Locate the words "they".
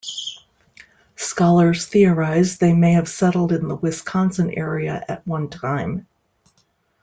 2.57-2.73